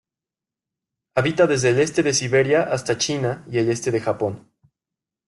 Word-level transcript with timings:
Habita 1.13 1.45
desde 1.45 1.69
el 1.69 1.79
este 1.79 2.01
de 2.01 2.15
Siberia 2.15 2.63
hasta 2.63 2.97
China 2.97 3.45
y 3.47 3.59
el 3.59 3.69
este 3.69 3.91
de 3.91 4.01
Japón. 4.01 4.49